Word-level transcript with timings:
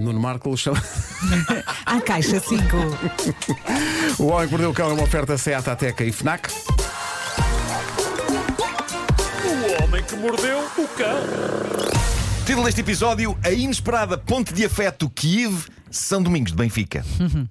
Nuno 0.00 0.18
Marco 0.18 0.56
chama. 0.56 0.82
À 1.84 2.00
caixa 2.00 2.40
5. 2.40 2.64
O 4.18 4.28
Homem 4.28 4.48
que 4.48 4.52
Mordeu 4.52 4.70
o 4.70 4.74
Cão 4.74 4.90
é 4.90 4.92
uma 4.94 5.02
oferta 5.02 5.36
Seat 5.36 5.68
Ateca 5.68 6.02
e 6.02 6.10
Fnac. 6.10 6.48
O 9.44 9.82
homem 9.84 10.02
que 10.02 10.16
mordeu 10.16 10.58
o 10.78 10.88
cão. 10.96 11.20
Título 12.46 12.64
deste 12.64 12.80
episódio: 12.80 13.36
A 13.44 13.50
inesperada 13.50 14.16
ponte 14.16 14.54
de 14.54 14.64
afeto 14.64 15.10
Kiev, 15.10 15.66
São 15.90 16.22
Domingos 16.22 16.52
de 16.52 16.56
Benfica. 16.56 17.04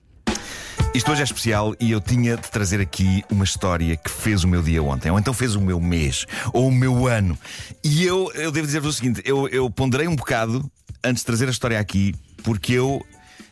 Isto 0.92 1.12
hoje 1.12 1.22
é 1.22 1.24
especial 1.24 1.76
e 1.80 1.92
eu 1.92 2.02
tinha 2.02 2.36
de 2.36 2.50
trazer 2.50 2.82
aqui 2.82 3.24
uma 3.30 3.44
história 3.44 3.96
que 3.96 4.10
fez 4.10 4.44
o 4.44 4.48
meu 4.48 4.64
dia 4.64 4.82
ontem, 4.82 5.12
ou 5.12 5.20
então 5.20 5.36
fez 5.36 5.54
o 5.54 5.62
meu 5.62 5.80
mês, 5.80 6.26
ou 6.52 6.68
o 6.68 6.72
meu 6.72 7.06
ano. 7.06 7.38
E 7.84 8.04
eu, 8.04 8.32
eu 8.34 8.52
devo 8.52 8.66
dizer-vos 8.66 8.96
o 8.96 8.98
seguinte: 8.98 9.22
eu, 9.24 9.48
eu 9.50 9.70
ponderei 9.70 10.08
um 10.08 10.16
bocado 10.16 10.68
antes 11.04 11.22
de 11.22 11.28
trazer 11.28 11.48
a 11.48 11.52
história 11.52 11.80
aqui, 11.80 12.16
porque 12.44 12.74
eu 12.74 13.06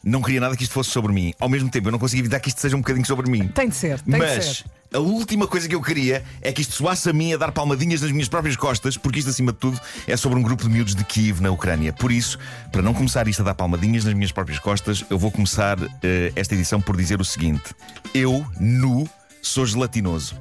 não 0.03 0.21
queria 0.21 0.39
nada 0.39 0.55
que 0.55 0.63
isto 0.63 0.73
fosse 0.73 0.89
sobre 0.89 1.11
mim. 1.11 1.33
Ao 1.39 1.49
mesmo 1.49 1.69
tempo, 1.69 1.87
eu 1.87 1.91
não 1.91 1.99
conseguia 1.99 2.21
evitar 2.21 2.39
que 2.39 2.49
isto 2.49 2.61
seja 2.61 2.75
um 2.75 2.79
bocadinho 2.79 3.05
sobre 3.05 3.29
mim. 3.29 3.47
Tem 3.49 3.69
de 3.69 3.75
ser, 3.75 3.99
tem 4.01 4.17
Mas 4.17 4.39
de 4.39 4.55
ser. 4.55 4.65
a 4.93 4.99
última 4.99 5.47
coisa 5.47 5.67
que 5.67 5.75
eu 5.75 5.81
queria 5.81 6.23
é 6.41 6.51
que 6.51 6.61
isto 6.61 6.75
soasse 6.75 7.09
a 7.09 7.13
mim 7.13 7.33
a 7.33 7.37
dar 7.37 7.51
palmadinhas 7.51 8.01
nas 8.01 8.11
minhas 8.11 8.29
próprias 8.29 8.55
costas, 8.55 8.95
porque 8.95 9.19
isto, 9.19 9.29
acima 9.29 9.51
de 9.51 9.57
tudo, 9.57 9.79
é 10.07 10.15
sobre 10.15 10.39
um 10.39 10.41
grupo 10.41 10.63
de 10.63 10.69
miúdos 10.69 10.95
de 10.95 11.03
Kiev, 11.03 11.41
na 11.41 11.51
Ucrânia. 11.51 11.91
Por 11.91 12.11
isso, 12.11 12.39
para 12.71 12.81
não 12.81 12.93
começar 12.93 13.27
isto 13.27 13.41
a 13.41 13.45
dar 13.45 13.55
palmadinhas 13.55 14.05
nas 14.05 14.13
minhas 14.13 14.31
próprias 14.31 14.59
costas, 14.59 15.03
eu 15.09 15.17
vou 15.17 15.31
começar 15.31 15.77
eh, 16.01 16.31
esta 16.35 16.55
edição 16.55 16.79
por 16.79 16.95
dizer 16.95 17.19
o 17.19 17.25
seguinte: 17.25 17.75
Eu, 18.13 18.45
nu, 18.59 19.09
sou 19.41 19.65
gelatinoso. 19.65 20.35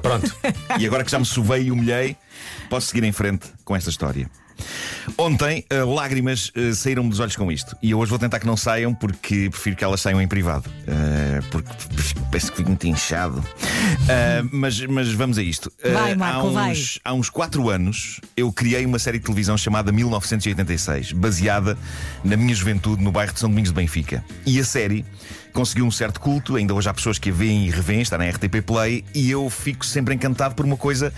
Pronto. 0.00 0.34
e 0.78 0.86
agora 0.86 1.04
que 1.04 1.10
já 1.10 1.18
me 1.18 1.26
sovei 1.26 1.64
e 1.64 1.70
humilhei, 1.70 2.16
posso 2.70 2.88
seguir 2.88 3.04
em 3.04 3.12
frente 3.12 3.48
com 3.64 3.76
esta 3.76 3.90
história. 3.90 4.30
Ontem, 5.16 5.64
eh, 5.70 5.82
lágrimas 5.82 6.50
eh, 6.54 6.72
saíram-me 6.72 7.10
dos 7.10 7.20
olhos 7.20 7.36
com 7.36 7.50
isto. 7.50 7.76
E 7.82 7.90
eu 7.90 7.98
hoje 7.98 8.10
vou 8.10 8.18
tentar 8.18 8.40
que 8.40 8.46
não 8.46 8.56
saiam, 8.56 8.94
porque 8.94 9.48
prefiro 9.50 9.76
que 9.76 9.84
elas 9.84 10.00
saiam 10.00 10.20
em 10.20 10.26
privado. 10.26 10.70
Eh, 10.86 11.40
porque 11.50 11.70
parece 12.30 12.50
que 12.50 12.56
fico 12.56 12.68
muito 12.68 12.86
inchado. 12.86 13.44
Mas, 14.50 14.80
mas 14.86 15.12
vamos 15.12 15.38
a 15.38 15.42
isto. 15.42 15.72
Vai, 15.82 16.14
Marco, 16.14 16.48
há, 16.48 16.50
vai. 16.50 16.72
uns, 16.72 17.00
há 17.04 17.12
uns 17.12 17.30
4 17.30 17.70
anos, 17.70 18.20
eu 18.36 18.52
criei 18.52 18.84
uma 18.84 18.98
série 18.98 19.18
de 19.18 19.24
televisão 19.24 19.56
chamada 19.56 19.92
1986, 19.92 21.12
baseada 21.12 21.76
na 22.22 22.36
minha 22.36 22.54
juventude 22.54 23.02
no 23.02 23.12
bairro 23.12 23.32
de 23.32 23.40
São 23.40 23.48
Domingos 23.48 23.70
de 23.70 23.76
Benfica. 23.76 24.24
E 24.46 24.58
a 24.58 24.64
série 24.64 25.04
conseguiu 25.54 25.86
um 25.86 25.90
certo 25.90 26.20
culto, 26.20 26.56
ainda 26.56 26.74
hoje 26.74 26.88
há 26.88 26.92
pessoas 26.92 27.18
que 27.18 27.30
a 27.30 27.32
veem 27.32 27.66
e 27.66 27.70
revêem, 27.70 28.02
está 28.02 28.18
na 28.18 28.28
RTP 28.28 28.60
Play, 28.66 29.04
e 29.14 29.30
eu 29.30 29.48
fico 29.48 29.86
sempre 29.86 30.12
encantado 30.12 30.54
por 30.54 30.66
uma 30.66 30.76
coisa 30.76 31.14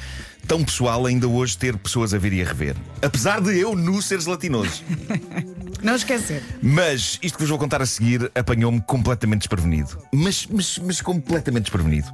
tão 0.46 0.62
pessoal 0.62 1.06
ainda 1.06 1.26
hoje 1.26 1.56
ter 1.56 1.76
pessoas 1.76 2.14
a 2.14 2.18
ver 2.18 2.34
e 2.34 2.42
a 2.42 2.44
rever. 2.44 2.76
Apesar 3.02 3.40
de 3.40 3.58
eu 3.58 3.74
nu 3.74 4.00
ser 4.00 4.20
gelatinoso. 4.20 4.84
Não 5.82 5.96
esquecer. 5.96 6.42
Mas 6.62 7.18
isto 7.22 7.36
que 7.36 7.42
vos 7.42 7.50
vou 7.50 7.58
contar 7.58 7.82
a 7.82 7.86
seguir 7.86 8.30
apanhou-me 8.34 8.80
completamente 8.80 9.40
desprevenido. 9.40 9.98
Mas, 10.12 10.46
mas, 10.46 10.78
mas 10.78 11.00
completamente 11.00 11.64
desprevenido. 11.64 12.08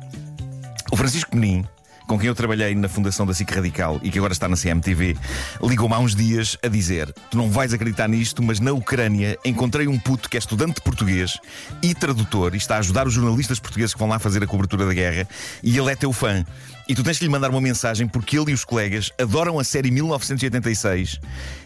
O 0.91 0.97
Francisco 0.97 1.37
Menin, 1.37 1.65
com 2.07 2.19
quem 2.19 2.29
eu 2.29 2.35
trabalhei 2.35 2.75
na 2.75 2.89
fundação 2.89 3.27
da 3.27 3.35
SIC 3.35 3.51
Radical 3.51 4.01
e 4.03 4.11
que 4.11 4.19
agora 4.19 4.33
está 4.33 4.49
na 4.49 4.57
CMTV, 4.57 5.17
ligou-me 5.63 5.95
há 5.95 5.99
uns 5.99 6.15
dias 6.15 6.57
a 6.63 6.69
dizer: 6.69 7.13
Tu 7.31 7.37
não 7.37 7.51
vais 7.51 7.73
acreditar 7.73 8.09
nisto, 8.09 8.43
mas 8.43 8.61
na 8.61 8.73
Ucrânia 8.73 9.39
encontrei 9.45 9.87
um 9.89 9.99
puto 9.99 10.29
que 10.29 10.37
é 10.37 10.41
estudante 10.41 10.75
de 10.77 10.83
português 10.83 11.39
e 11.83 11.95
tradutor 11.95 12.55
e 12.55 12.59
está 12.59 12.77
a 12.77 12.79
ajudar 12.79 13.07
os 13.07 13.15
jornalistas 13.15 13.59
portugueses 13.59 13.95
que 13.95 14.01
vão 14.01 14.09
lá 14.09 14.19
fazer 14.19 14.43
a 14.43 14.47
cobertura 14.47 14.87
da 14.87 14.95
guerra 14.95 15.29
e 15.63 15.77
ele 15.77 15.91
é 15.91 15.97
teu 15.97 16.13
fã. 16.13 16.45
E 16.89 16.95
tu 16.95 17.03
tens 17.03 17.19
que 17.19 17.25
lhe 17.25 17.31
mandar 17.31 17.51
uma 17.51 17.61
mensagem 17.61 18.07
porque 18.07 18.39
ele 18.39 18.51
e 18.51 18.55
os 18.55 18.65
colegas 18.65 19.11
adoram 19.19 19.59
a 19.59 19.65
série 19.65 19.91
1986 19.91 21.21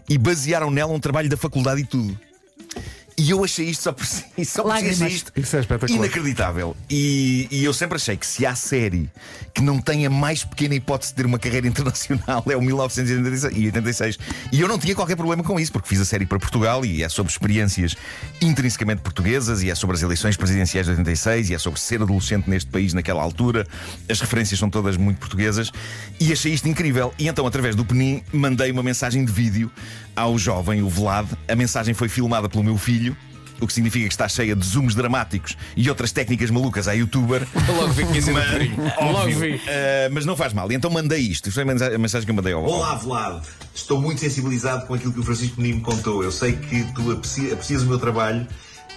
e 0.09 0.19
basearam 0.19 0.71
nela 0.71 0.93
um 0.93 1.01
trabalho 1.01 1.29
da 1.29 1.37
faculdade 1.37 1.81
e 1.81 1.85
tudo. 1.85 2.19
E 3.19 3.31
eu 3.31 3.43
achei 3.43 3.67
isto 3.67 3.83
só 3.83 3.93
por 3.93 4.05
si, 4.07 4.25
só 4.45 4.63
por 4.63 4.77
si 4.79 4.89
achei 4.89 5.09
isto 5.09 5.33
Isso 5.35 5.57
é 5.57 5.61
espetacular. 5.61 5.99
inacreditável. 5.99 6.77
E, 6.91 7.49
e 7.51 7.65
eu 7.65 7.73
sempre 7.73 7.97
achei 7.97 8.17
que 8.17 8.27
se 8.27 8.45
há 8.45 8.55
série 8.55 9.11
que 9.55 9.63
não 9.63 9.81
tenha 9.81 10.11
mais 10.11 10.45
pequena 10.45 10.75
hipótese 10.75 11.13
de 11.13 11.17
ter 11.17 11.27
uma 11.27 11.39
carreira 11.39 11.67
internacional 11.69 12.45
é 12.47 12.57
o 12.57 12.61
1986. 12.61 14.19
E 14.53 14.61
eu 14.61 14.69
não 14.69 14.79
tinha 14.79 14.95
qualquer 14.95 15.17
problema 15.17 15.43
com 15.43 15.59
isso, 15.59 15.73
porque 15.73 15.89
fiz 15.89 16.01
a 16.01 16.05
série 16.05 16.27
para 16.27 16.39
Portugal 16.39 16.85
e 16.85 17.03
é 17.03 17.09
sobre 17.09 17.33
experiências 17.33 17.97
intrinsecamente 18.41 19.01
portuguesas 19.01 19.63
e 19.63 19.71
é 19.71 19.75
sobre 19.75 19.97
as 19.97 20.03
eleições 20.03 20.37
presidenciais 20.37 20.87
de 20.87 20.93
86 20.93 21.51
e 21.51 21.55
é 21.55 21.59
sobre 21.59 21.81
ser 21.81 22.03
adolescente 22.03 22.51
neste 22.51 22.71
país 22.71 22.93
naquela 22.93 23.23
altura. 23.23 23.67
As 24.11 24.21
referências 24.21 24.59
são 24.59 24.69
todas 24.69 24.97
muito 24.97 25.19
portuguesas 25.19 25.73
e 26.21 26.33
achei 26.33 26.53
isto 26.53 26.69
incrível. 26.69 27.15
E 27.19 27.29
então, 27.29 27.47
através 27.47 27.75
do 27.75 27.85
Penin, 27.85 28.23
mandei 28.33 28.71
uma 28.71 28.83
mensagem 28.83 29.25
de 29.25 29.33
vídeo 29.33 29.71
ao 30.17 30.37
jovem, 30.39 30.83
o 30.83 30.89
Vlad. 30.89 31.29
A 31.49 31.55
mensagem 31.55 31.95
foi 31.95 32.09
filmada 32.09 32.49
pelo 32.49 32.65
meu 32.65 32.77
filho. 32.79 33.17
O 33.59 33.67
que 33.67 33.73
significa 33.73 34.07
que 34.07 34.13
está 34.13 34.29
cheia 34.29 34.55
de 34.55 34.67
zooms 34.67 34.95
dramáticos 34.95 35.57
e 35.75 35.89
outras 35.89 36.13
técnicas 36.13 36.51
malucas 36.51 36.89
à 36.89 36.93
youtuber. 36.93 37.47
Logo 37.75 37.89
vi 37.95 38.05
que 38.05 38.11
tinha 38.11 38.23
sido 38.23 38.35
Mas. 38.35 39.13
Logo 39.13 39.31
vi. 39.41 39.59
eh, 39.67 40.11
mas 40.13 40.27
não 40.27 40.37
faz 40.37 40.53
mal. 40.53 40.71
E 40.71 40.75
então 40.75 40.91
mandei 40.91 41.21
isto. 41.21 41.47
Isto 41.49 41.53
foi 41.55 41.63
a 41.63 41.67
mensa- 41.67 41.95
a 41.95 41.99
mensagem 41.99 42.27
que 42.27 42.31
eu 42.31 42.35
mandei 42.35 42.53
ao 42.53 42.63
Olá, 42.63 42.95
Vlad. 42.97 43.43
Estou 43.75 43.99
muito 44.01 44.21
sensibilizado 44.21 44.87
com 44.87 44.93
aquilo 44.93 45.11
que 45.13 45.21
o 45.21 45.23
Francisco 45.23 45.59
Menino 45.59 45.79
me 45.79 45.85
contou. 45.85 46.23
Eu 46.23 46.31
sei 46.33 46.53
que 46.53 46.83
tu 46.95 47.11
apreci- 47.13 47.51
aprecias 47.51 47.83
o 47.83 47.87
meu 47.87 47.99
trabalho. 47.99 48.47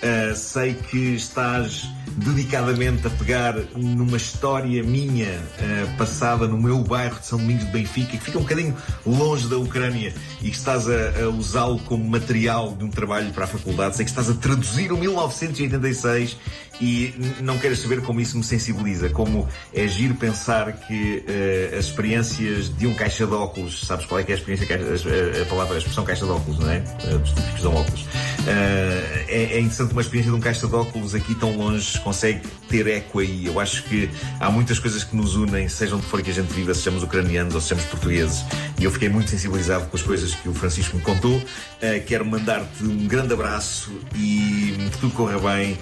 Eh, 0.01 0.33
sei 0.35 0.73
que 0.73 1.15
estás 1.15 1.87
dedicadamente 2.17 3.05
a 3.07 3.09
pegar 3.11 3.55
numa 3.75 4.17
história 4.17 4.83
minha 4.83 5.27
eh, 5.59 5.85
passada 5.97 6.47
no 6.47 6.57
meu 6.57 6.79
bairro 6.83 7.19
de 7.19 7.25
São 7.25 7.37
Domingos 7.37 7.65
de 7.65 7.71
Benfica, 7.71 8.17
que 8.17 8.23
fica 8.23 8.37
um 8.37 8.41
bocadinho 8.41 8.75
longe 9.05 9.47
da 9.47 9.57
Ucrânia 9.57 10.13
e 10.41 10.49
que 10.49 10.57
estás 10.57 10.87
a, 10.89 11.23
a 11.23 11.29
usá-lo 11.29 11.79
como 11.79 12.03
material 12.03 12.73
de 12.73 12.83
um 12.83 12.89
trabalho 12.89 13.31
para 13.31 13.45
a 13.45 13.47
faculdade. 13.47 13.95
Sei 13.95 14.05
que 14.05 14.11
estás 14.11 14.29
a 14.29 14.33
traduzir 14.33 14.91
o 14.91 14.97
1986 14.97 16.37
e 16.81 17.13
não 17.41 17.57
queres 17.57 17.79
saber 17.79 18.01
como 18.01 18.21
isso 18.21 18.37
me 18.37 18.43
sensibiliza, 18.43 19.09
como 19.09 19.47
é 19.73 19.87
giro 19.87 20.15
pensar 20.15 20.71
que 20.73 21.23
eh, 21.27 21.75
as 21.77 21.85
experiências 21.85 22.75
de 22.75 22.87
um 22.87 22.93
caixa 22.93 23.27
de 23.27 23.33
óculos, 23.33 23.81
sabes 23.85 24.05
qual 24.05 24.19
é 24.19 24.23
que 24.23 24.31
é 24.31 24.35
a 24.35 24.37
experiência, 24.37 24.65
caixa- 24.65 25.09
a, 25.39 25.41
a 25.41 25.45
palavra, 25.45 25.75
a 25.75 25.77
expressão 25.77 26.03
caixa 26.05 26.25
de 26.25 26.31
óculos, 26.31 26.59
não 26.59 26.69
é? 26.69 26.79
Dos 26.79 27.29
típicos 27.31 27.59
usam 27.59 27.75
óculos. 27.75 28.05
Eh, 28.47 29.25
é, 29.27 29.43
é 29.55 29.59
interessante 29.59 29.91
uma 29.91 30.01
experiência 30.01 30.31
de 30.31 30.37
um 30.37 30.39
caixa 30.39 30.67
de 30.67 30.75
óculos 30.75 31.13
aqui 31.13 31.35
tão 31.35 31.55
longe 31.55 31.99
consegue 31.99 32.41
ter 32.69 32.87
eco 32.87 33.19
aí. 33.19 33.45
Eu 33.45 33.59
acho 33.59 33.83
que 33.83 34.09
há 34.39 34.49
muitas 34.49 34.79
coisas 34.79 35.03
que 35.03 35.15
nos 35.15 35.35
unem, 35.35 35.67
sejam 35.67 35.99
de 35.99 36.05
fora 36.05 36.23
que 36.23 36.31
a 36.31 36.33
gente 36.33 36.51
viva, 36.53 36.73
sejamos 36.73 37.03
ucranianos 37.03 37.55
ou 37.55 37.61
sejamos 37.61 37.85
portugueses. 37.85 38.43
E 38.79 38.83
eu 38.83 38.91
fiquei 38.91 39.09
muito 39.09 39.29
sensibilizado 39.29 39.85
com 39.87 39.97
as 39.97 40.03
coisas 40.03 40.33
que 40.33 40.47
o 40.47 40.53
Francisco 40.53 40.97
me 40.97 41.03
contou. 41.03 41.41
Eh, 41.81 41.99
quero 41.99 42.25
mandar-te 42.25 42.83
um 42.83 43.07
grande 43.07 43.33
abraço 43.33 43.91
e 44.15 44.75
que 44.91 44.97
tudo 44.99 45.13
corra 45.13 45.39
bem 45.39 45.77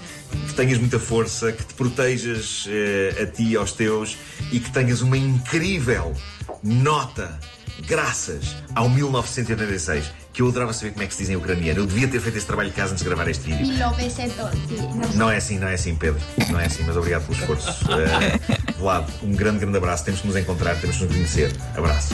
que 0.48 0.54
tenhas 0.54 0.78
muita 0.78 1.00
força, 1.00 1.52
que 1.52 1.64
te 1.64 1.74
protejas 1.74 2.66
eh, 2.68 3.24
a 3.24 3.26
ti 3.26 3.52
e 3.52 3.56
aos 3.56 3.72
teus 3.72 4.18
e 4.52 4.60
que 4.60 4.70
tenhas 4.72 5.02
uma 5.02 5.18
incrível 5.18 6.14
nota 6.64 7.40
graças 7.86 8.56
ao 8.76 8.90
1986, 8.90 10.12
que 10.38 10.44
eu 10.44 10.50
adorava 10.50 10.72
saber 10.72 10.92
como 10.92 11.02
é 11.02 11.08
que 11.08 11.16
se 11.16 11.24
diz 11.24 11.32
em 11.32 11.36
ucraniano. 11.36 11.80
Eu 11.80 11.88
devia 11.88 12.08
ter 12.08 12.22
feito 12.22 12.38
esse 12.38 12.46
trabalho 12.46 12.70
de 12.70 12.76
casa 12.76 12.92
antes 12.92 13.04
de 13.04 13.10
gravar 13.10 13.28
este 13.28 13.44
vídeo. 13.44 13.66
1900, 13.66 15.16
Não 15.16 15.32
é 15.32 15.38
assim, 15.38 15.58
não 15.58 15.68
é 15.68 15.74
assim, 15.74 15.96
Pedro. 15.96 16.22
Não 16.52 16.60
é 16.60 16.68
assim, 16.68 16.84
mas 16.86 16.96
obrigado 16.96 17.26
pelo 17.26 17.40
esforço. 17.40 17.70
Eh, 17.92 18.58
Vlad, 18.78 19.10
um 19.24 19.32
grande, 19.32 19.58
grande 19.58 19.78
abraço. 19.78 20.06
Temos 20.06 20.22
que 20.22 20.28
nos 20.28 20.36
encontrar, 20.36 20.76
temos 20.76 20.98
que 20.98 21.06
nos 21.06 21.12
conhecer. 21.12 21.52
Abraço. 21.76 22.14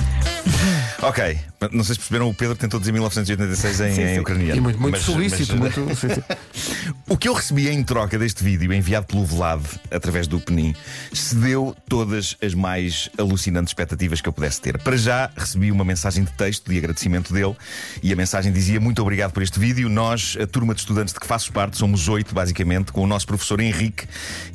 Ok, 1.01 1.38
não 1.72 1.84
sei 1.84 1.96
se 1.96 2.00
perceberam, 2.00 2.29
o 2.29 2.34
Pedro 2.34 2.56
tentou 2.56 2.79
dizer 2.79 2.91
1986 2.91 3.79
em, 3.81 4.01
em 4.16 4.19
ucraniano. 4.19 4.56
E 4.57 4.62
muito, 4.62 4.79
muito 4.79 4.96
Mas- 4.96 5.03
solícito. 5.03 5.56
mas- 5.57 5.75
muito, 5.75 5.96
sim, 5.96 6.09
sim. 6.09 6.22
O 7.09 7.18
que 7.18 7.28
eu 7.28 7.34
recebi 7.34 7.69
em 7.69 7.84
troca 7.84 8.18
deste 8.18 8.44
vídeo, 8.44 8.74
enviado 8.74 9.06
pelo 9.06 9.24
Vlad 9.25 9.62
através 9.91 10.25
do 10.25 10.40
Penin, 10.40 10.74
cedeu 11.12 11.75
todas 11.88 12.35
as 12.41 12.53
mais 12.53 13.09
alucinantes 13.18 13.69
expectativas 13.72 14.19
que 14.22 14.28
eu 14.28 14.34
pudesse 14.34 14.59
ter. 14.62 14.78
Para 14.79 14.97
já, 14.97 15.29
recebi 15.35 15.72
uma 15.72 15.84
mensagem 15.84 16.24
de 16.24 16.31
texto 16.31 16.69
de 16.72 16.78
agradecimento 16.78 17.31
dele 17.34 17.56
e 18.01 18.12
a 18.12 18.16
mensagem 18.16 18.51
dizia: 18.51 18.80
Muito 18.80 19.01
obrigado 19.01 19.31
por 19.31 19.44
este 19.44 19.59
vídeo. 19.59 19.90
Nós, 19.90 20.38
a 20.42 20.48
turma 20.48 20.74
de 20.74 20.80
estudantes 20.80 21.13
de 21.13 21.19
que 21.19 21.27
faço 21.27 21.51
parte, 21.51 21.77
somos 21.77 22.07
oito, 22.07 22.33
basicamente, 22.33 22.92
com 22.92 23.01
o 23.01 23.07
nosso 23.07 23.27
professor 23.27 23.59
Henrique, 23.59 24.07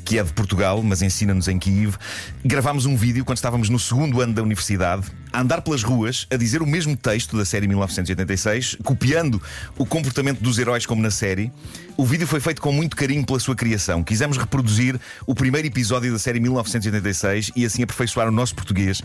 que 0.03 0.17
é 0.19 0.23
de 0.23 0.33
Portugal, 0.33 0.81
mas 0.83 1.01
ensina-nos 1.01 1.47
em 1.47 1.57
Kiev. 1.59 1.95
Gravámos 2.43 2.85
um 2.85 2.97
vídeo 2.97 3.23
quando 3.23 3.37
estávamos 3.37 3.69
no 3.69 3.79
segundo 3.79 4.19
ano 4.21 4.33
da 4.33 4.41
universidade, 4.41 5.03
a 5.31 5.41
andar 5.41 5.61
pelas 5.61 5.83
ruas, 5.83 6.27
a 6.29 6.37
dizer 6.37 6.61
o 6.61 6.65
mesmo 6.65 6.95
texto 6.95 7.37
da 7.37 7.45
série 7.45 7.67
1986, 7.67 8.77
copiando 8.83 9.41
o 9.77 9.85
comportamento 9.85 10.39
dos 10.41 10.57
heróis 10.57 10.85
como 10.85 11.01
na 11.01 11.11
série. 11.11 11.51
O 11.95 12.05
vídeo 12.05 12.25
foi 12.25 12.39
feito 12.39 12.61
com 12.61 12.71
muito 12.71 12.95
carinho 12.95 13.25
pela 13.25 13.39
sua 13.39 13.55
criação. 13.55 14.03
Quisemos 14.03 14.37
reproduzir 14.37 14.99
o 15.27 15.35
primeiro 15.35 15.67
episódio 15.67 16.11
da 16.11 16.17
série 16.17 16.39
1986 16.39 17.51
e 17.55 17.65
assim 17.65 17.83
aperfeiçoar 17.83 18.27
o 18.29 18.31
nosso 18.31 18.55
português 18.55 19.01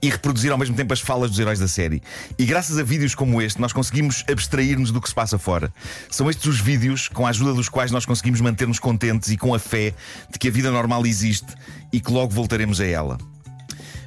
e 0.00 0.08
reproduzir 0.08 0.50
ao 0.50 0.58
mesmo 0.58 0.74
tempo 0.74 0.92
as 0.92 1.00
falas 1.00 1.30
dos 1.30 1.38
heróis 1.38 1.58
da 1.58 1.68
série. 1.68 2.02
E 2.38 2.46
graças 2.46 2.78
a 2.78 2.82
vídeos 2.82 3.14
como 3.14 3.42
este, 3.42 3.60
nós 3.60 3.72
conseguimos 3.72 4.24
abstrair-nos 4.30 4.90
do 4.90 5.00
que 5.00 5.08
se 5.08 5.14
passa 5.14 5.38
fora. 5.38 5.72
São 6.10 6.30
estes 6.30 6.46
os 6.46 6.60
vídeos 6.60 7.08
com 7.08 7.26
a 7.26 7.30
ajuda 7.30 7.52
dos 7.52 7.68
quais 7.68 7.90
nós 7.90 8.06
conseguimos 8.06 8.40
manter-nos 8.40 8.78
contentes 8.78 9.30
e 9.30 9.36
com 9.36 9.54
a 9.54 9.58
fé 9.58 9.92
de 10.32 10.38
que 10.38 10.48
a 10.48 10.50
vida 10.50 10.70
normal 10.70 11.06
existe 11.06 11.54
e 11.92 12.00
que 12.00 12.10
logo 12.10 12.32
voltaremos 12.32 12.80
a 12.80 12.86
ela. 12.86 13.18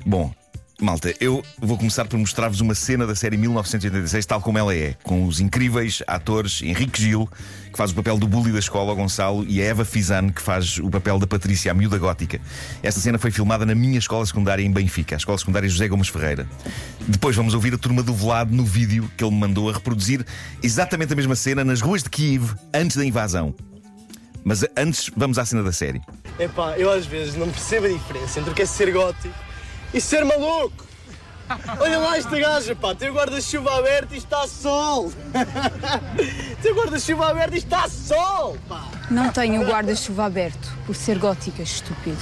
Bom, 0.05 0.33
Malta, 0.81 1.13
eu 1.19 1.43
vou 1.59 1.77
começar 1.77 2.05
por 2.05 2.17
mostrar-vos 2.17 2.59
uma 2.59 2.73
cena 2.73 3.05
da 3.05 3.13
série 3.13 3.37
1986, 3.37 4.25
tal 4.25 4.41
como 4.41 4.57
ela 4.57 4.75
é, 4.75 4.95
com 5.03 5.27
os 5.27 5.39
incríveis 5.39 6.01
atores 6.07 6.59
Henrique 6.63 6.99
Gil, 6.99 7.29
que 7.71 7.77
faz 7.77 7.91
o 7.91 7.93
papel 7.93 8.17
do 8.17 8.27
bully 8.27 8.51
da 8.51 8.57
escola, 8.57 8.91
Gonçalo, 8.95 9.45
e 9.47 9.61
a 9.61 9.65
Eva 9.65 9.85
Fizan, 9.85 10.29
que 10.29 10.41
faz 10.41 10.79
o 10.79 10.89
papel 10.89 11.19
da 11.19 11.27
Patrícia, 11.27 11.71
a 11.71 11.75
miúda 11.75 11.99
gótica. 11.99 12.41
Esta 12.81 12.99
cena 12.99 13.19
foi 13.19 13.29
filmada 13.29 13.63
na 13.63 13.75
minha 13.75 13.99
escola 13.99 14.25
secundária 14.25 14.63
em 14.63 14.71
Benfica, 14.71 15.15
a 15.15 15.17
escola 15.17 15.37
secundária 15.37 15.69
José 15.69 15.87
Gomes 15.87 16.07
Ferreira. 16.07 16.47
Depois 17.07 17.35
vamos 17.35 17.53
ouvir 17.53 17.75
a 17.75 17.77
turma 17.77 18.01
do 18.01 18.15
Velado 18.15 18.51
no 18.51 18.65
vídeo 18.65 19.07
que 19.15 19.23
ele 19.23 19.33
me 19.33 19.39
mandou 19.39 19.69
a 19.69 19.73
reproduzir 19.73 20.25
exatamente 20.63 21.13
a 21.13 21.15
mesma 21.15 21.35
cena 21.35 21.63
nas 21.63 21.79
ruas 21.79 22.01
de 22.01 22.09
Kiev, 22.09 22.55
antes 22.73 22.97
da 22.97 23.05
invasão. 23.05 23.53
Mas 24.43 24.65
antes, 24.75 25.11
vamos 25.15 25.37
à 25.37 25.45
cena 25.45 25.61
da 25.61 25.71
série. 25.71 26.01
Epá, 26.39 26.75
eu 26.75 26.91
às 26.91 27.05
vezes 27.05 27.35
não 27.35 27.51
percebo 27.51 27.85
a 27.85 27.89
diferença 27.89 28.39
entre 28.39 28.51
o 28.51 28.55
que 28.55 28.63
é 28.63 28.65
ser 28.65 28.91
gótico 28.91 29.50
e 29.93 30.01
ser 30.01 30.23
maluco. 30.25 30.85
Olha 31.79 31.97
lá 31.97 32.17
esta 32.17 32.39
gaja, 32.39 32.75
pá, 32.75 32.95
tem 32.95 33.09
o 33.09 33.13
guarda-chuva 33.13 33.77
aberto 33.77 34.13
e 34.13 34.17
está 34.17 34.47
sol. 34.47 35.11
tem 36.61 36.71
o 36.71 36.75
guarda-chuva 36.75 37.27
aberto 37.27 37.55
e 37.55 37.57
está 37.57 37.89
sol, 37.89 38.57
pá. 38.69 38.87
Não 39.09 39.29
tenho 39.31 39.61
o 39.61 39.65
guarda-chuva 39.65 40.25
aberto 40.25 40.71
por 40.85 40.95
ser 40.95 41.17
gótica, 41.17 41.61
estúpido. 41.61 42.17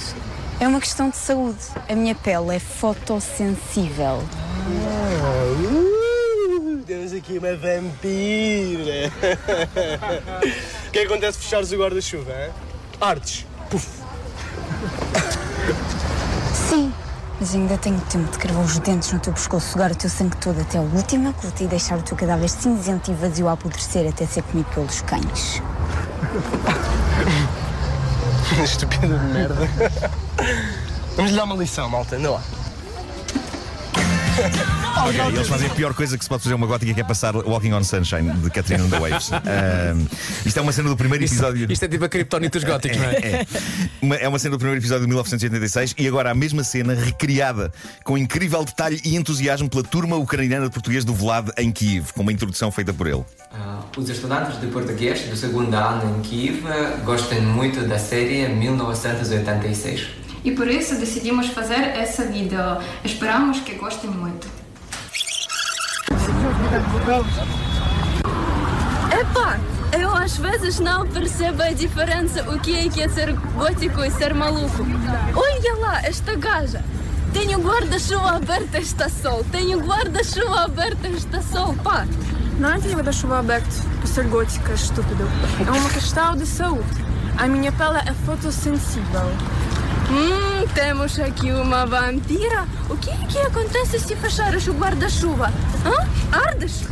É 0.58 0.66
uma 0.66 0.80
questão 0.80 1.08
de 1.08 1.16
saúde. 1.16 1.60
A 1.88 1.94
minha 1.94 2.14
pele 2.14 2.56
é 2.56 2.58
fotossensível. 2.58 4.22
Uh, 5.62 6.82
temos 6.84 7.12
aqui 7.12 7.38
uma 7.38 7.54
vampira. 7.54 9.12
O 10.86 10.90
que 10.90 10.98
é 10.98 11.02
que 11.02 11.06
acontece 11.06 11.38
se 11.38 11.44
fechares 11.44 11.70
o 11.72 11.78
guarda-chuva? 11.78 12.50
Artes. 13.00 13.46
Puf. 13.70 13.86
Sim, 16.68 16.92
mas 17.40 17.54
ainda 17.54 17.78
tenho 17.78 17.98
tempo 18.02 18.30
de 18.30 18.38
cravar 18.38 18.62
os 18.62 18.78
dentes 18.78 19.10
no 19.12 19.18
teu 19.18 19.32
pescoço, 19.32 19.72
sugar 19.72 19.90
o 19.90 19.94
teu 19.94 20.10
sangue 20.10 20.36
todo 20.36 20.60
até 20.60 20.76
a 20.76 20.82
última 20.82 21.32
gota 21.32 21.64
e 21.64 21.66
deixar 21.66 21.98
o 21.98 22.02
teu 22.02 22.14
cadáver 22.14 22.50
cinzento 22.50 23.10
e 23.10 23.14
vazio 23.14 23.48
a 23.48 23.52
apodrecer 23.52 24.06
até 24.06 24.26
ser 24.26 24.42
comido 24.42 24.66
pelos 24.74 25.00
cães. 25.00 25.62
Estúpida 28.62 29.16
merda. 29.18 29.68
Vamos 31.16 31.30
lhe 31.30 31.36
dar 31.36 31.44
uma 31.44 31.56
lição, 31.56 31.88
malta. 31.88 32.16
Anda 32.16 32.32
lá. 32.32 32.42
Ok, 35.00 35.18
eles 35.28 35.48
fazem 35.48 35.68
a 35.68 35.74
pior 35.74 35.94
coisa 35.94 36.18
que 36.18 36.24
se 36.24 36.28
pode 36.28 36.42
fazer 36.42 36.54
uma 36.54 36.66
gótica 36.66 36.92
que 36.92 37.00
é 37.00 37.04
passar 37.04 37.34
Walking 37.34 37.72
on 37.72 37.82
Sunshine 37.82 38.30
de 38.32 38.50
Catherine 38.50 38.84
and 38.84 38.90
the 38.90 38.98
Waves. 38.98 39.30
Ahm, 39.32 40.06
isto 40.44 40.58
é 40.58 40.62
uma 40.62 40.72
cena 40.72 40.88
do 40.88 40.96
primeiro 40.96 41.24
episódio. 41.24 41.70
Isto 41.70 41.84
é 41.84 41.88
tipo 41.88 42.04
a 42.04 42.08
criptonita 42.08 42.58
dos 42.58 42.68
góticos, 42.68 42.98
não 42.98 43.04
é? 43.04 43.14
É, 43.14 43.46
uma, 44.02 44.16
é 44.16 44.28
uma 44.28 44.38
cena 44.38 44.52
do 44.52 44.58
primeiro 44.58 44.80
episódio 44.80 45.02
de 45.02 45.08
1986 45.08 45.94
e 45.96 46.06
agora 46.06 46.30
a 46.30 46.34
mesma 46.34 46.62
cena 46.62 46.94
recriada 46.94 47.72
com 48.04 48.18
incrível 48.18 48.62
detalhe 48.64 49.00
e 49.04 49.16
entusiasmo 49.16 49.70
pela 49.70 49.82
turma 49.82 50.16
ucraniana 50.16 50.66
de 50.66 50.72
português 50.72 51.04
do 51.04 51.14
Vlad 51.14 51.48
em 51.56 51.72
Kiev, 51.72 52.12
com 52.12 52.22
uma 52.22 52.32
introdução 52.32 52.70
feita 52.70 52.92
por 52.92 53.06
ele. 53.06 53.24
Ah, 53.52 53.80
os 53.96 54.08
estudantes 54.08 54.60
de 54.60 54.66
português 54.66 55.22
do 55.22 55.36
segundo 55.36 55.74
ano 55.74 56.18
em 56.18 56.20
Kiev 56.20 56.62
ah, 56.66 57.00
gostam 57.04 57.40
muito 57.40 57.86
da 57.88 57.98
série 57.98 58.48
1986. 58.48 60.29
E 60.44 60.52
por 60.52 60.68
isso 60.68 60.94
decidimos 60.96 61.48
fazer 61.48 61.98
esse 62.00 62.22
vídeo. 62.24 62.58
Esperamos 63.04 63.60
que 63.60 63.74
gostem 63.74 64.10
muito. 64.10 64.48
Epá, 69.20 69.58
eu 69.98 70.14
às 70.14 70.36
vezes 70.36 70.78
não 70.78 71.06
percebo 71.06 71.62
a 71.62 71.72
diferença 71.72 72.42
o 72.50 72.58
que 72.58 72.74
é 72.74 72.88
que 72.88 73.02
é 73.02 73.08
ser 73.08 73.32
gótico 73.32 74.02
e 74.02 74.10
ser 74.10 74.32
maluco. 74.32 74.86
Olha 75.34 75.76
lá, 75.76 76.00
esta 76.02 76.34
gaja. 76.36 76.82
Tenho 77.32 77.60
guarda-chuva 77.60 78.36
aberto 78.36 78.74
esta 78.74 79.08
sol. 79.08 79.44
Tenho 79.52 79.78
guarda-chuva 79.80 80.64
aberto 80.64 81.04
esta 81.06 81.42
sol, 81.42 81.74
pá. 81.82 82.06
Não 82.58 82.80
tenho 82.80 82.96
guarda-chuva 82.96 83.38
aberto 83.38 83.70
por 84.00 84.06
ser 84.08 84.24
gótica, 84.24 84.72
estúpido. 84.72 85.28
É 85.66 85.70
uma 85.70 85.90
questão 85.90 86.34
de 86.36 86.46
saúde. 86.46 87.04
A 87.36 87.46
minha 87.46 87.72
pele 87.72 87.98
é 87.98 88.12
fotossensível. 88.26 89.30
Hum, 90.10 90.66
temos 90.74 91.18
aqui 91.20 91.52
uma 91.52 91.86
vampira. 91.86 92.66
O 92.88 92.96
que 92.96 93.10
é 93.10 93.16
que 93.28 93.38
acontece 93.38 93.98
se 94.00 94.16
fechares 94.16 94.66
o 94.66 94.72
guarda-chuva? 94.72 95.52
Hã? 95.84 96.36
Ardes? 96.36 96.84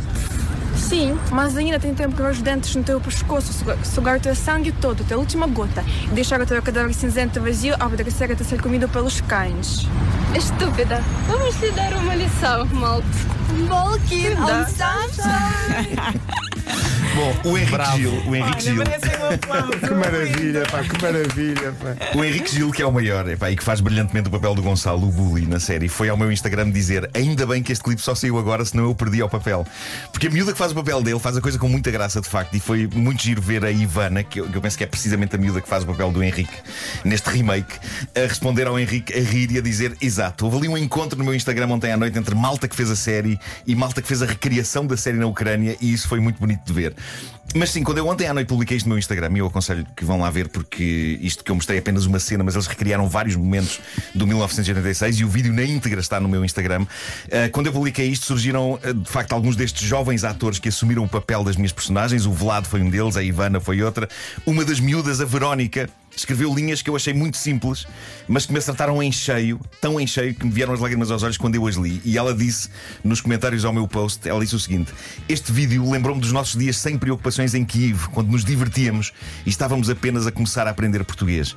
Sim, 0.75 1.19
mas 1.29 1.57
ainda 1.57 1.77
tem 1.79 1.93
tempo 1.93 2.15
para 2.15 2.31
os 2.31 2.41
dentes 2.41 2.73
no 2.75 2.83
teu 2.83 2.99
pescoço, 3.01 3.53
sugar, 3.83 4.19
teu 4.19 4.33
sangue 4.33 4.71
todo, 4.71 5.03
até 5.03 5.13
a 5.13 5.17
última 5.17 5.45
gota, 5.45 5.83
e 6.05 6.15
deixar 6.15 6.41
o 6.41 6.45
teu 6.45 6.61
cadáver 6.61 6.93
cinzento 6.93 7.41
vazio 7.41 7.75
ao 7.79 7.87
apodrecer 7.87 8.31
até 8.31 8.43
ser 8.43 8.61
comido 8.61 8.87
pelos 8.87 9.21
cães. 9.21 9.85
Estúpida. 10.35 11.03
Vamos 11.27 11.59
lhe 11.61 11.71
dar 11.71 11.93
uma 11.93 12.15
lição, 12.15 12.65
malta. 12.67 13.05
Walking 13.69 14.35
on 14.39 14.65
sunshine. 14.65 16.39
Bom, 17.19 17.51
o 17.51 17.57
Henrique 17.57 17.97
Gil, 17.97 18.23
o 18.27 18.33
Henrique 18.33 18.63
Gil, 18.63 18.75
Que 19.85 19.93
maravilha, 19.93 20.63
pá, 20.71 20.81
que 20.81 21.01
maravilha, 21.01 21.73
pá. 21.73 22.17
o 22.17 22.23
Henrique 22.23 22.49
Gil, 22.49 22.71
que 22.71 22.81
é 22.81 22.85
o 22.85 22.93
maior 22.93 23.27
epá, 23.27 23.51
e 23.51 23.57
que 23.57 23.63
faz 23.63 23.81
brilhantemente 23.81 24.29
o 24.29 24.31
papel 24.31 24.55
do 24.55 24.61
Gonçalo, 24.61 25.05
o 25.05 25.11
bully, 25.11 25.45
na 25.45 25.59
série, 25.59 25.89
foi 25.89 26.07
ao 26.07 26.15
meu 26.15 26.31
Instagram 26.31 26.71
dizer: 26.71 27.09
Ainda 27.13 27.45
bem 27.45 27.61
que 27.61 27.73
este 27.73 27.83
clipe 27.83 28.01
só 28.01 28.15
saiu 28.15 28.39
agora, 28.39 28.63
senão 28.63 28.85
eu 28.85 28.95
perdi 28.95 29.19
ao 29.21 29.27
papel. 29.27 29.67
Porque 30.13 30.27
a 30.27 30.29
miúda 30.29 30.53
que 30.53 30.57
faz 30.57 30.71
o 30.71 30.75
papel 30.75 31.01
dele 31.01 31.19
faz 31.19 31.35
a 31.35 31.41
coisa 31.41 31.59
com 31.59 31.67
muita 31.67 31.91
graça, 31.91 32.21
de 32.21 32.29
facto, 32.29 32.55
e 32.55 32.59
foi 32.61 32.87
muito 32.87 33.21
giro 33.21 33.41
ver 33.41 33.65
a 33.65 33.71
Ivana, 33.71 34.23
que 34.23 34.39
eu, 34.39 34.47
que 34.47 34.55
eu 34.55 34.61
penso 34.61 34.77
que 34.77 34.85
é 34.85 34.87
precisamente 34.87 35.35
a 35.35 35.37
miúda 35.37 35.59
que 35.59 35.67
faz 35.67 35.83
o 35.83 35.87
papel 35.87 36.13
do 36.13 36.23
Henrique 36.23 36.55
neste 37.03 37.29
remake, 37.29 37.79
a 38.15 38.21
responder 38.21 38.65
ao 38.65 38.79
Henrique 38.79 39.13
a 39.13 39.21
rir 39.21 39.51
e 39.51 39.57
a 39.57 39.61
dizer: 39.61 39.93
Exato, 39.99 40.45
houve 40.45 40.59
ali 40.59 40.69
um 40.69 40.77
encontro 40.77 41.19
no 41.19 41.25
meu 41.25 41.35
Instagram 41.35 41.67
ontem 41.67 41.91
à 41.91 41.97
noite 41.97 42.17
entre 42.17 42.33
malta 42.33 42.65
que 42.65 42.77
fez 42.77 42.89
a 42.89 42.95
série 42.95 43.37
e 43.67 43.75
malta 43.75 44.01
que 44.01 44.07
fez 44.07 44.21
a 44.21 44.25
recriação 44.25 44.87
da 44.87 44.95
série 44.95 45.17
na 45.17 45.27
Ucrânia, 45.27 45.75
e 45.81 45.91
isso 45.91 46.07
foi 46.07 46.21
muito 46.21 46.39
bonito 46.39 46.61
de 46.63 46.71
ver. 46.71 46.95
Mas 47.55 47.71
sim, 47.71 47.83
quando 47.83 47.97
eu 47.97 48.07
ontem 48.07 48.27
à 48.27 48.33
noite 48.33 48.47
publiquei 48.47 48.77
isto 48.77 48.85
no 48.85 48.89
meu 48.91 48.99
Instagram, 48.99 49.31
e 49.33 49.39
eu 49.39 49.47
aconselho 49.47 49.85
que 49.95 50.05
vão 50.05 50.19
lá 50.19 50.29
ver, 50.29 50.49
porque 50.49 51.17
isto 51.19 51.43
que 51.43 51.49
eu 51.49 51.55
mostrei 51.55 51.79
é 51.79 51.79
apenas 51.79 52.05
uma 52.05 52.19
cena, 52.19 52.43
mas 52.43 52.53
eles 52.53 52.67
recriaram 52.67 53.09
vários 53.09 53.35
momentos 53.35 53.79
do 54.13 54.27
1986 54.27 55.19
e 55.19 55.25
o 55.25 55.27
vídeo 55.27 55.51
na 55.51 55.63
íntegra 55.63 55.99
está 55.99 56.19
no 56.19 56.29
meu 56.29 56.45
Instagram. 56.45 56.83
Uh, 56.83 57.49
quando 57.51 57.65
eu 57.65 57.73
publiquei 57.73 58.07
isto, 58.07 58.27
surgiram 58.27 58.73
uh, 58.73 58.93
de 58.93 59.09
facto 59.09 59.33
alguns 59.33 59.55
destes 59.55 59.81
jovens 59.81 60.23
atores 60.23 60.59
que 60.59 60.69
assumiram 60.69 61.03
o 61.03 61.09
papel 61.09 61.43
das 61.43 61.55
minhas 61.55 61.71
personagens. 61.71 62.27
O 62.27 62.31
Vlad 62.31 62.65
foi 62.67 62.81
um 62.81 62.89
deles, 62.89 63.17
a 63.17 63.23
Ivana 63.23 63.59
foi 63.59 63.81
outra. 63.81 64.07
Uma 64.45 64.63
das 64.63 64.79
miúdas, 64.79 65.19
a 65.19 65.25
Verónica, 65.25 65.89
escreveu 66.15 66.53
linhas 66.53 66.81
que 66.81 66.89
eu 66.89 66.95
achei 66.95 67.13
muito 67.13 67.37
simples, 67.37 67.85
mas 68.27 68.45
que 68.45 68.51
me 68.51 68.59
acertaram 68.59 69.01
em 69.01 69.11
cheio, 69.11 69.59
tão 69.79 69.99
em 69.99 70.07
cheio 70.07 70.33
que 70.33 70.45
me 70.45 70.51
vieram 70.51 70.73
as 70.73 70.79
lágrimas 70.79 71.11
aos 71.11 71.23
olhos 71.23 71.37
quando 71.37 71.55
eu 71.55 71.65
as 71.67 71.75
li. 71.75 72.01
E 72.03 72.17
ela 72.17 72.33
disse 72.33 72.69
nos 73.03 73.21
comentários 73.21 73.65
ao 73.65 73.73
meu 73.73 73.87
post: 73.87 74.27
ela 74.27 74.39
disse 74.39 74.55
o 74.55 74.59
seguinte: 74.59 74.91
Este 75.27 75.51
vídeo 75.51 75.89
lembrou-me 75.89 76.21
dos 76.21 76.31
nossos 76.31 76.59
dias 76.59 76.77
sem 76.77 76.97
preocupações 76.97 77.53
em 77.53 77.63
Kiev, 77.63 78.07
quando 78.09 78.29
nos 78.29 78.43
divertíamos 78.43 79.13
e 79.45 79.49
estávamos 79.49 79.89
apenas 79.89 80.27
a 80.27 80.31
começar 80.31 80.67
a 80.67 80.71
aprender 80.71 81.03
português. 81.03 81.55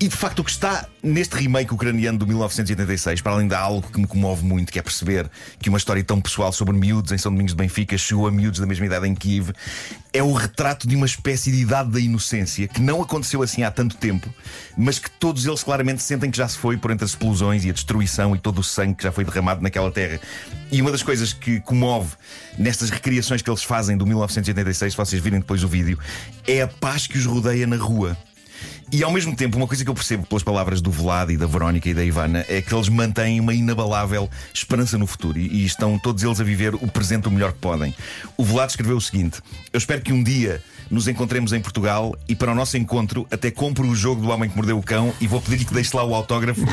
E 0.00 0.06
de 0.06 0.16
facto, 0.16 0.38
o 0.38 0.44
que 0.44 0.50
está 0.50 0.86
neste 1.02 1.34
remake 1.34 1.74
ucraniano 1.74 2.16
do 2.16 2.24
1986, 2.24 3.20
para 3.20 3.32
além 3.32 3.48
de 3.48 3.54
algo 3.56 3.82
que 3.90 4.00
me 4.00 4.06
comove 4.06 4.44
muito, 4.44 4.70
que 4.70 4.78
é 4.78 4.82
perceber 4.82 5.28
que 5.58 5.68
uma 5.68 5.76
história 5.76 6.04
tão 6.04 6.20
pessoal 6.20 6.52
sobre 6.52 6.72
miúdos 6.76 7.10
em 7.10 7.18
São 7.18 7.32
Domingos 7.32 7.52
de 7.52 7.56
Benfica 7.56 7.98
chegou 7.98 8.28
a 8.28 8.30
miúdos 8.30 8.60
da 8.60 8.66
mesma 8.66 8.86
idade 8.86 9.08
em 9.08 9.14
Kiev, 9.14 9.50
é 10.12 10.22
o 10.22 10.32
retrato 10.32 10.86
de 10.86 10.94
uma 10.94 11.04
espécie 11.04 11.50
de 11.50 11.58
idade 11.62 11.90
da 11.90 11.98
inocência 11.98 12.68
que 12.68 12.80
não 12.80 13.02
aconteceu 13.02 13.42
assim 13.42 13.64
há 13.64 13.72
tanto 13.72 13.96
tempo, 13.96 14.32
mas 14.76 15.00
que 15.00 15.10
todos 15.10 15.44
eles 15.44 15.64
claramente 15.64 16.00
sentem 16.00 16.30
que 16.30 16.36
já 16.36 16.46
se 16.46 16.56
foi 16.56 16.76
por 16.76 16.92
entre 16.92 17.04
as 17.04 17.10
explosões 17.10 17.64
e 17.64 17.70
a 17.70 17.72
destruição 17.72 18.36
e 18.36 18.38
todo 18.38 18.60
o 18.60 18.64
sangue 18.64 18.94
que 18.94 19.02
já 19.02 19.10
foi 19.10 19.24
derramado 19.24 19.60
naquela 19.62 19.90
terra. 19.90 20.20
E 20.70 20.80
uma 20.80 20.92
das 20.92 21.02
coisas 21.02 21.32
que 21.32 21.58
comove 21.60 22.14
nestas 22.56 22.90
recriações 22.90 23.42
que 23.42 23.50
eles 23.50 23.64
fazem 23.64 23.96
do 23.96 24.06
1986, 24.06 24.92
se 24.92 24.96
vocês 24.96 25.20
virem 25.20 25.40
depois 25.40 25.64
o 25.64 25.68
vídeo, 25.68 25.98
é 26.46 26.62
a 26.62 26.68
paz 26.68 27.08
que 27.08 27.18
os 27.18 27.26
rodeia 27.26 27.66
na 27.66 27.76
rua. 27.76 28.16
E 28.90 29.02
ao 29.02 29.12
mesmo 29.12 29.36
tempo, 29.36 29.58
uma 29.58 29.66
coisa 29.66 29.84
que 29.84 29.90
eu 29.90 29.94
percebo 29.94 30.26
pelas 30.26 30.42
palavras 30.42 30.80
do 30.80 30.90
Vlad 30.90 31.30
e 31.30 31.36
da 31.36 31.46
Verónica 31.46 31.88
e 31.90 31.94
da 31.94 32.02
Ivana 32.02 32.44
é 32.48 32.62
que 32.62 32.74
eles 32.74 32.88
mantêm 32.88 33.38
uma 33.38 33.52
inabalável 33.52 34.30
esperança 34.52 34.96
no 34.96 35.06
futuro 35.06 35.38
e, 35.38 35.64
estão 35.64 35.98
todos 35.98 36.22
eles 36.22 36.40
a 36.40 36.44
viver 36.44 36.74
o 36.74 36.88
presente 36.88 37.28
o 37.28 37.30
melhor 37.30 37.52
que 37.52 37.58
podem. 37.58 37.94
O 38.36 38.44
Vlad 38.44 38.70
escreveu 38.70 38.96
o 38.96 39.00
seguinte: 39.00 39.40
Eu 39.72 39.78
espero 39.78 40.00
que 40.00 40.12
um 40.12 40.22
dia 40.22 40.62
nos 40.90 41.06
encontremos 41.06 41.52
em 41.52 41.60
Portugal 41.60 42.16
e 42.26 42.34
para 42.34 42.52
o 42.52 42.54
nosso 42.54 42.78
encontro 42.78 43.26
até 43.30 43.50
compro 43.50 43.86
o 43.86 43.94
jogo 43.94 44.22
do 44.22 44.30
Homem 44.30 44.48
que 44.48 44.56
Mordeu 44.56 44.78
o 44.78 44.82
Cão 44.82 45.12
e 45.20 45.26
vou 45.26 45.40
pedir-lhe 45.42 45.66
que 45.66 45.74
deixe 45.74 45.94
lá 45.94 46.02
o 46.02 46.14
autógrafo 46.14 46.64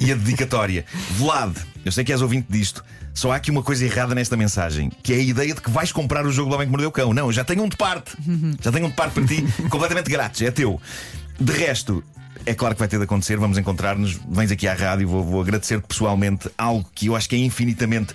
e 0.00 0.12
a 0.12 0.14
dedicatória. 0.14 0.84
Vlad, 1.10 1.56
eu 1.84 1.92
sei 1.92 2.04
que 2.04 2.12
és 2.12 2.22
ouvinte 2.22 2.46
disto. 2.48 2.84
Só 3.12 3.32
há 3.32 3.36
aqui 3.36 3.50
uma 3.50 3.62
coisa 3.62 3.84
errada 3.84 4.14
nesta 4.14 4.36
mensagem, 4.36 4.90
que 5.02 5.12
é 5.12 5.16
a 5.16 5.22
ideia 5.22 5.54
de 5.54 5.60
que 5.60 5.70
vais 5.70 5.92
comprar 5.92 6.26
o 6.26 6.32
jogo 6.32 6.50
do 6.50 6.54
Homem 6.54 6.66
que 6.66 6.70
Mordeu 6.70 6.88
o 6.88 6.92
Cão. 6.92 7.12
Não, 7.12 7.30
já 7.30 7.44
tenho 7.44 7.62
um 7.62 7.68
de 7.68 7.76
parte. 7.76 8.12
Já 8.62 8.72
tenho 8.72 8.86
um 8.86 8.88
de 8.88 8.94
parte 8.94 9.12
para 9.12 9.26
ti, 9.26 9.44
completamente 9.68 10.10
grátis, 10.10 10.42
é 10.42 10.50
teu. 10.50 10.80
De 11.38 11.52
resto, 11.52 12.02
é 12.46 12.54
claro 12.54 12.74
que 12.74 12.78
vai 12.78 12.88
ter 12.88 12.98
de 12.98 13.04
acontecer, 13.04 13.36
vamos 13.36 13.58
encontrar-nos. 13.58 14.18
Vens 14.28 14.50
aqui 14.50 14.66
à 14.66 14.74
rádio, 14.74 15.08
vou, 15.08 15.22
vou 15.22 15.40
agradecer-te 15.40 15.86
pessoalmente 15.86 16.50
algo 16.56 16.88
que 16.94 17.06
eu 17.06 17.16
acho 17.16 17.28
que 17.28 17.36
é 17.36 17.38
infinitamente 17.38 18.14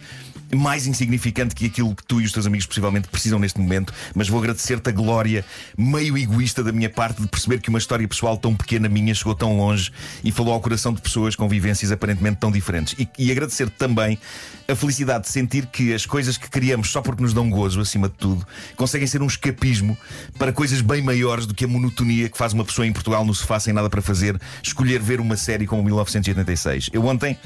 mais 0.55 0.87
insignificante 0.87 1.55
que 1.55 1.65
aquilo 1.65 1.95
que 1.95 2.03
tu 2.03 2.21
e 2.21 2.25
os 2.25 2.31
teus 2.31 2.45
amigos 2.45 2.65
possivelmente 2.65 3.07
precisam 3.07 3.39
neste 3.39 3.59
momento, 3.59 3.93
mas 4.15 4.27
vou 4.27 4.39
agradecer-te 4.39 4.89
a 4.89 4.91
glória 4.91 5.45
meio 5.77 6.17
egoísta 6.17 6.63
da 6.63 6.71
minha 6.71 6.89
parte 6.89 7.21
de 7.21 7.27
perceber 7.27 7.59
que 7.59 7.69
uma 7.69 7.79
história 7.79 8.07
pessoal 8.07 8.37
tão 8.37 8.55
pequena 8.55 8.89
minha 8.89 9.13
chegou 9.13 9.35
tão 9.35 9.57
longe 9.57 9.91
e 10.23 10.31
falou 10.31 10.53
ao 10.53 10.61
coração 10.61 10.93
de 10.93 11.01
pessoas 11.01 11.35
com 11.35 11.47
vivências 11.47 11.91
aparentemente 11.91 12.37
tão 12.37 12.51
diferentes. 12.51 12.95
E, 12.97 13.07
e 13.17 13.31
agradecer-te 13.31 13.75
também 13.77 14.17
a 14.67 14.75
felicidade 14.75 15.23
de 15.23 15.29
sentir 15.29 15.65
que 15.65 15.93
as 15.93 16.05
coisas 16.05 16.37
que 16.37 16.49
criamos 16.49 16.89
só 16.89 17.01
porque 17.01 17.21
nos 17.21 17.33
dão 17.33 17.49
gozo, 17.49 17.79
acima 17.81 18.07
de 18.07 18.15
tudo, 18.15 18.45
conseguem 18.75 19.07
ser 19.07 19.21
um 19.21 19.27
escapismo 19.27 19.97
para 20.37 20.51
coisas 20.51 20.81
bem 20.81 21.01
maiores 21.01 21.45
do 21.45 21.53
que 21.53 21.65
a 21.65 21.67
monotonia 21.67 22.29
que 22.29 22.37
faz 22.37 22.53
uma 22.53 22.65
pessoa 22.65 22.85
em 22.85 22.93
Portugal 22.93 23.25
no 23.25 23.33
sofá 23.33 23.59
sem 23.59 23.73
nada 23.73 23.89
para 23.89 24.01
fazer 24.01 24.39
escolher 24.61 24.99
ver 24.99 25.19
uma 25.19 25.35
série 25.35 25.65
como 25.65 25.83
1986. 25.83 26.89
Eu 26.93 27.05
ontem 27.05 27.37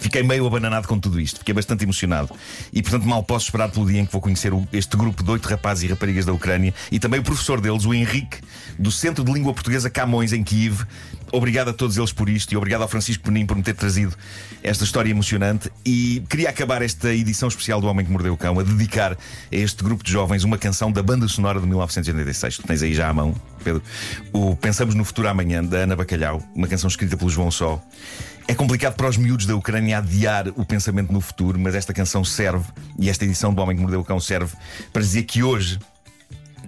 Fiquei 0.00 0.22
meio 0.22 0.46
abananado 0.46 0.86
com 0.86 0.98
tudo 0.98 1.20
isto, 1.20 1.38
fiquei 1.38 1.54
bastante 1.54 1.84
emocionado. 1.84 2.30
E 2.72 2.82
portanto 2.82 3.04
mal 3.04 3.22
posso 3.22 3.46
esperar 3.46 3.70
pelo 3.70 3.86
dia 3.86 4.00
em 4.00 4.06
que 4.06 4.12
vou 4.12 4.20
conhecer 4.20 4.52
este 4.72 4.96
grupo 4.96 5.22
de 5.22 5.30
oito 5.30 5.48
rapazes 5.48 5.84
e 5.84 5.86
raparigas 5.88 6.24
da 6.24 6.32
Ucrânia 6.32 6.74
e 6.90 6.98
também 6.98 7.20
o 7.20 7.22
professor 7.22 7.60
deles, 7.60 7.84
o 7.84 7.94
Henrique, 7.94 8.38
do 8.78 8.90
Centro 8.90 9.24
de 9.24 9.32
Língua 9.32 9.52
Portuguesa 9.52 9.90
Camões, 9.90 10.32
em 10.32 10.42
Kiev. 10.42 10.84
Obrigado 11.32 11.68
a 11.68 11.72
todos 11.72 11.96
eles 11.96 12.12
por 12.12 12.28
isto 12.28 12.52
e 12.52 12.56
obrigado 12.56 12.82
ao 12.82 12.88
Francisco 12.88 13.22
Penin 13.24 13.46
por 13.46 13.56
me 13.56 13.62
ter 13.62 13.74
trazido 13.74 14.16
esta 14.62 14.82
história 14.84 15.10
emocionante. 15.10 15.70
E 15.84 16.22
queria 16.28 16.50
acabar 16.50 16.82
esta 16.82 17.14
edição 17.14 17.48
especial 17.48 17.80
do 17.80 17.86
Homem 17.86 18.04
que 18.04 18.10
Mordeu 18.10 18.32
o 18.32 18.36
Cão 18.36 18.58
a 18.58 18.62
dedicar 18.62 19.12
a 19.12 19.16
este 19.50 19.84
grupo 19.84 20.02
de 20.02 20.10
jovens 20.10 20.42
uma 20.42 20.58
canção 20.58 20.90
da 20.90 21.02
banda 21.02 21.28
sonora 21.28 21.60
de 21.60 21.66
1986. 21.66 22.56
Tu 22.56 22.62
tens 22.64 22.82
aí 22.82 22.94
já 22.94 23.08
à 23.08 23.14
mão, 23.14 23.34
Pedro. 23.62 23.82
O 24.32 24.56
Pensamos 24.56 24.94
no 24.94 25.04
Futuro 25.04 25.28
Amanhã, 25.28 25.62
da 25.62 25.78
Ana 25.78 25.94
Bacalhau, 25.94 26.42
uma 26.54 26.66
canção 26.66 26.88
escrita 26.88 27.16
pelo 27.16 27.30
João 27.30 27.50
Só. 27.50 27.80
É 28.48 28.54
complicado 28.54 28.94
para 28.94 29.08
os 29.08 29.16
miúdos 29.16 29.46
da 29.46 29.54
Ucrânia 29.54 29.98
adiar 29.98 30.48
o 30.48 30.64
pensamento 30.64 31.12
no 31.12 31.20
futuro, 31.20 31.58
mas 31.58 31.74
esta 31.74 31.92
canção 31.92 32.24
serve, 32.24 32.66
e 32.98 33.08
esta 33.08 33.24
edição 33.24 33.54
do 33.54 33.62
Homem 33.62 33.76
que 33.76 33.82
Mordeu 33.82 34.00
o 34.00 34.04
Cão 34.04 34.18
serve, 34.18 34.56
para 34.92 35.02
dizer 35.02 35.22
que 35.22 35.42
hoje 35.42 35.78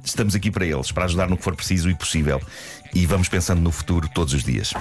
estamos 0.05 0.35
aqui 0.35 0.50
para 0.50 0.64
eles, 0.67 0.93
para 0.93 1.05
ajudar 1.05 1.29
no 1.29 1.37
que 1.37 1.43
for 1.43 1.57
preciso 1.57 1.91
e 1.91 1.95
possível. 1.95 2.41
E 2.95 3.07
vamos 3.07 3.29
pensando 3.29 3.61
no 3.61 3.73
futuro 3.73 4.09
todos 4.09 4.35
os 4.35 4.45
dias. 4.45 4.73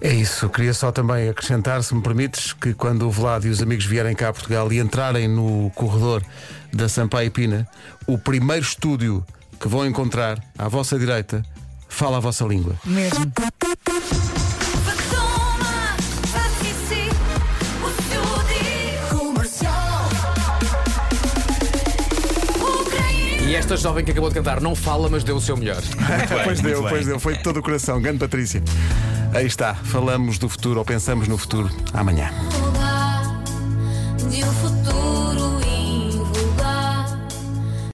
É 0.00 0.12
isso, 0.12 0.48
queria 0.48 0.74
só 0.74 0.90
também 0.90 1.28
acrescentar, 1.28 1.80
se 1.84 1.94
me 1.94 2.02
permites, 2.02 2.52
que 2.52 2.74
quando 2.74 3.06
o 3.06 3.10
Vlad 3.10 3.44
e 3.44 3.48
os 3.48 3.62
amigos 3.62 3.84
vierem 3.84 4.16
cá 4.16 4.30
a 4.30 4.32
Portugal 4.32 4.72
e 4.72 4.80
entrarem 4.80 5.28
no 5.28 5.70
corredor 5.76 6.24
da 6.72 6.88
Sampaio 6.88 7.30
Pina, 7.30 7.68
o 8.06 8.18
primeiro 8.18 8.64
estúdio 8.64 9.24
que 9.60 9.68
vão 9.68 9.86
encontrar 9.86 10.42
à 10.58 10.66
vossa 10.66 10.98
direita 10.98 11.44
fala 11.88 12.16
a 12.16 12.20
vossa 12.20 12.44
língua. 12.44 12.74
Mesmo. 12.84 13.30
Esta 23.62 23.76
jovem 23.76 24.04
que 24.04 24.10
acabou 24.10 24.28
de 24.28 24.34
cantar 24.34 24.60
não 24.60 24.74
fala, 24.74 25.08
mas 25.08 25.22
deu 25.22 25.36
o 25.36 25.40
seu 25.40 25.56
melhor. 25.56 25.80
pois 26.44 26.60
muito 26.60 26.62
deu, 26.62 26.82
bem. 26.82 26.90
pois 26.90 27.06
deu, 27.06 27.20
foi 27.20 27.36
de 27.36 27.42
todo 27.44 27.58
o 27.58 27.62
coração. 27.62 28.00
Grande 28.02 28.18
Patrícia. 28.18 28.62
Aí 29.32 29.46
está, 29.46 29.74
falamos 29.74 30.36
do 30.36 30.48
futuro 30.48 30.80
ou 30.80 30.84
pensamos 30.84 31.28
no 31.28 31.38
futuro 31.38 31.70
amanhã. 31.94 32.30